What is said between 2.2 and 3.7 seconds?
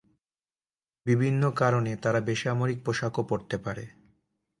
বেসামরিক পোশাকও পরতে